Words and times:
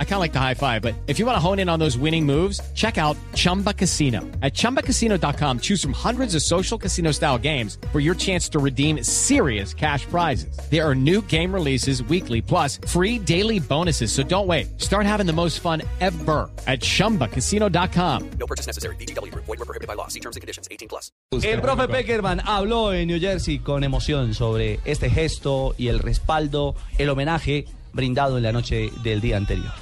I 0.00 0.04
kind 0.04 0.14
of 0.14 0.20
like 0.20 0.32
the 0.32 0.40
high 0.40 0.54
five, 0.54 0.82
but 0.82 0.94
if 1.06 1.20
you 1.20 1.26
want 1.26 1.36
to 1.36 1.40
hone 1.40 1.60
in 1.60 1.68
on 1.68 1.78
those 1.78 1.96
winning 1.96 2.26
moves, 2.26 2.60
check 2.74 2.98
out 2.98 3.16
Chumba 3.34 3.72
Casino. 3.72 4.22
At 4.42 4.54
ChumbaCasino.com, 4.54 5.60
choose 5.60 5.80
from 5.80 5.92
hundreds 5.92 6.34
of 6.34 6.42
social 6.42 6.76
casino 6.76 7.12
style 7.12 7.38
games 7.38 7.78
for 7.92 8.00
your 8.00 8.16
chance 8.16 8.48
to 8.48 8.58
redeem 8.58 9.04
serious 9.04 9.72
cash 9.72 10.04
prizes. 10.06 10.58
There 10.68 10.84
are 10.84 10.96
new 10.96 11.22
game 11.22 11.54
releases 11.54 12.02
weekly, 12.02 12.42
plus 12.42 12.80
free 12.88 13.20
daily 13.20 13.60
bonuses. 13.60 14.10
So 14.10 14.24
don't 14.24 14.48
wait. 14.48 14.80
Start 14.80 15.06
having 15.06 15.26
the 15.26 15.32
most 15.32 15.60
fun 15.60 15.82
ever 16.00 16.50
at 16.66 16.80
ChumbaCasino.com. 16.80 18.30
No 18.40 18.46
purchase 18.48 18.66
necessary. 18.66 18.96
BGW. 18.96 19.32
Void 19.32 19.46
were 19.46 19.56
prohibited 19.58 19.86
by 19.86 19.94
law. 19.94 20.08
See 20.08 20.20
terms 20.20 20.34
and 20.34 20.40
conditions. 20.40 20.66
18 20.72 20.88
plus. 20.88 21.12
El 21.30 21.60
profe 21.60 21.88
Peckerman 21.88 22.40
habló 22.40 22.92
en 22.92 23.06
New 23.06 23.20
Jersey 23.20 23.58
con 23.58 23.84
emoción 23.84 24.34
sobre 24.34 24.80
este 24.84 25.10
gesto 25.10 25.74
y 25.76 25.88
el 25.88 25.98
respaldo, 25.98 26.74
el 26.96 27.10
homenaje 27.10 27.66
brindado 27.92 28.38
en 28.38 28.44
la 28.44 28.52
noche 28.52 28.90
del 29.02 29.20
día 29.20 29.36
anterior. 29.36 29.72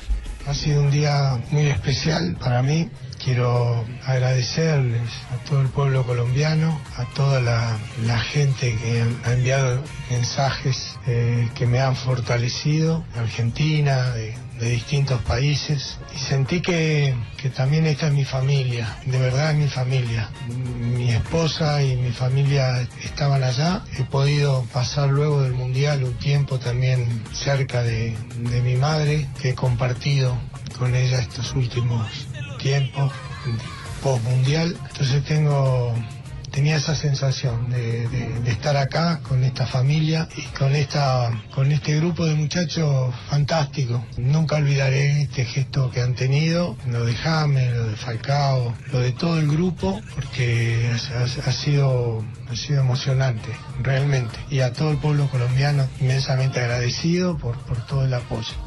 Ha 0.46 0.54
sido 0.54 0.82
un 0.82 0.90
día 0.92 1.38
muy 1.50 1.66
especial 1.66 2.36
para 2.38 2.62
mí. 2.62 2.88
Quiero 3.26 3.84
agradecerles 4.04 5.10
a 5.32 5.44
todo 5.48 5.60
el 5.60 5.66
pueblo 5.66 6.06
colombiano, 6.06 6.80
a 6.96 7.04
toda 7.06 7.40
la, 7.40 8.18
gente 8.20 8.76
que 8.76 9.02
ha 9.24 9.32
enviado 9.32 9.82
mensajes 10.08 10.96
eh, 11.08 11.48
que 11.56 11.66
me 11.66 11.80
han 11.80 11.96
fortalecido, 11.96 13.04
de 13.14 13.20
Argentina, 13.20 14.10
de, 14.12 14.32
de 14.60 14.70
distintos 14.70 15.20
países, 15.22 15.98
y 16.14 16.18
sentí 16.20 16.60
que, 16.60 17.16
que 17.36 17.50
también 17.50 17.86
esta 17.86 18.06
es 18.06 18.12
mi 18.12 18.24
familia, 18.24 18.96
de 19.04 19.18
verdad 19.18 19.50
es 19.50 19.56
mi 19.56 19.68
familia. 19.68 20.30
Mi 20.78 21.10
esposa 21.10 21.82
y 21.82 21.96
mi 21.96 22.12
familia 22.12 22.86
estaban 23.02 23.42
allá, 23.42 23.82
he 23.98 24.04
podido 24.04 24.64
pasar 24.72 25.08
luego 25.08 25.42
del 25.42 25.54
Mundial 25.54 26.04
un 26.04 26.14
tiempo 26.14 26.60
también 26.60 27.24
cerca 27.32 27.82
de, 27.82 28.16
de 28.38 28.62
mi 28.62 28.76
madre, 28.76 29.26
que 29.42 29.48
he 29.48 29.54
compartido 29.56 30.38
con 30.78 30.94
ella 30.94 31.18
estos 31.18 31.54
últimos 31.54 32.28
tiempos 32.66 33.12
post 34.02 34.24
mundial. 34.24 34.76
Entonces 34.90 35.24
tengo 35.24 35.94
tenía 36.50 36.76
esa 36.76 36.94
sensación 36.94 37.68
de, 37.70 38.08
estar 38.46 38.76
acá 38.78 39.20
con 39.28 39.44
esta 39.44 39.66
familia 39.66 40.26
y 40.36 40.42
con 40.58 40.74
esta 40.74 41.30
con 41.54 41.70
este 41.70 41.96
grupo 41.96 42.24
de 42.24 42.34
muchachos 42.34 43.14
fantástico. 43.28 44.04
Nunca 44.16 44.56
olvidaré 44.56 45.22
este 45.22 45.44
gesto 45.44 45.90
que 45.92 46.00
han 46.00 46.14
tenido, 46.14 46.76
lo 46.88 47.04
de 47.04 47.14
James, 47.14 47.72
lo 47.72 47.86
de 47.88 47.96
Falcao, 47.96 48.74
lo 48.90 48.98
de 49.00 49.12
todo 49.12 49.38
el 49.38 49.48
grupo, 49.48 50.00
porque 50.14 50.90
ha, 50.92 51.48
ha, 51.48 51.52
sido 51.52 52.24
ha 52.50 52.56
sido 52.56 52.80
emocionante, 52.80 53.50
realmente. 53.82 54.36
Y 54.50 54.60
a 54.60 54.72
todo 54.72 54.90
el 54.90 54.98
pueblo 54.98 55.28
colombiano 55.28 55.86
inmensamente 56.00 56.58
agradecido 56.58 57.36
por, 57.38 57.56
por 57.66 57.86
todo 57.86 58.04
el 58.04 58.14
apoyo. 58.14 58.65